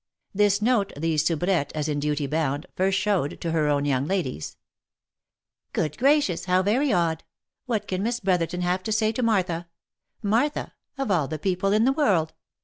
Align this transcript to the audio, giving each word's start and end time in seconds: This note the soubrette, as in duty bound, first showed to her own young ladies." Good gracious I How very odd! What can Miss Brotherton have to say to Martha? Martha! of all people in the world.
This 0.33 0.63
note 0.63 0.91
the 0.97 1.15
soubrette, 1.17 1.71
as 1.75 1.87
in 1.87 1.99
duty 1.99 2.25
bound, 2.25 2.65
first 2.75 2.97
showed 2.97 3.39
to 3.39 3.51
her 3.51 3.67
own 3.67 3.85
young 3.85 4.07
ladies." 4.07 4.57
Good 5.73 5.95
gracious 5.95 6.47
I 6.49 6.53
How 6.53 6.63
very 6.63 6.91
odd! 6.91 7.23
What 7.67 7.87
can 7.87 8.01
Miss 8.01 8.19
Brotherton 8.19 8.61
have 8.61 8.81
to 8.81 8.91
say 8.91 9.11
to 9.11 9.21
Martha? 9.21 9.67
Martha! 10.23 10.73
of 10.97 11.11
all 11.11 11.27
people 11.27 11.71
in 11.71 11.85
the 11.85 11.93
world. 11.93 12.33